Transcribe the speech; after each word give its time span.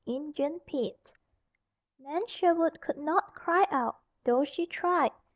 "INJUN 0.07 0.61
PETE" 0.61 1.13
Nan 1.99 2.25
Sherwood 2.25 2.81
could 2.81 2.97
not 2.97 3.35
cry 3.35 3.67
out, 3.69 3.97
though 4.23 4.43
she 4.43 4.65
tried. 4.65 5.11